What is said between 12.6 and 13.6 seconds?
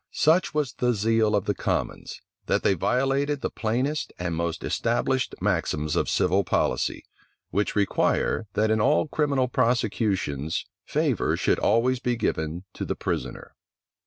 to the prisoner.